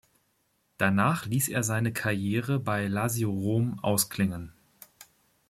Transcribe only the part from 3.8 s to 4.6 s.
ausklingen.